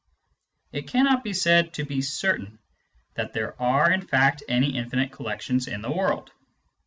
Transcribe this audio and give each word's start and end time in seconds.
It 0.71 0.87
cannot 0.87 1.23
be 1.23 1.31
said 1.31 1.75
to 1.75 1.83
be 1.85 2.01
certain 2.01 2.57
that 3.13 3.33
there 3.33 3.53
are 3.61 3.91
in 3.91 4.01
fact 4.01 4.41
any 4.49 4.75
infinite 4.75 5.11
collections 5.11 5.67
in 5.67 5.83
the 5.83 5.91
world. 5.91 6.31